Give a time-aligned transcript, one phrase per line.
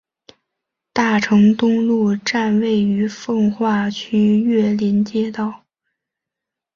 [0.93, 5.63] 大成东路站位于奉化区岳林街道。